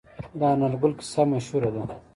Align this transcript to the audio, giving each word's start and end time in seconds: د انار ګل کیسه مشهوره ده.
د 0.39 0.41
انار 0.51 0.73
ګل 0.81 0.93
کیسه 0.99 1.23
مشهوره 1.31 1.69
ده. 1.75 1.83